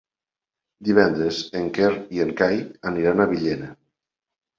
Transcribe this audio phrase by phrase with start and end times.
[0.87, 2.57] Divendres en Quer i en Cai
[2.93, 3.69] aniran a Villena.